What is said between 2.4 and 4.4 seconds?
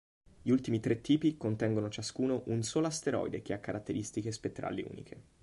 un solo asteroide che ha caratteristiche